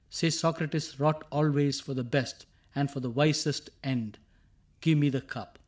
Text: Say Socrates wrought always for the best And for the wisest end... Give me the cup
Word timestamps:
Say 0.09 0.31
Socrates 0.31 0.99
wrought 0.99 1.27
always 1.31 1.79
for 1.79 1.93
the 1.93 2.03
best 2.03 2.47
And 2.73 2.89
for 2.89 3.01
the 3.01 3.09
wisest 3.11 3.69
end... 3.83 4.17
Give 4.81 4.97
me 4.97 5.09
the 5.09 5.21
cup 5.21 5.59